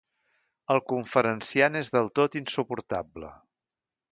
[0.75, 3.31] El conferenciant és del tot insuportable.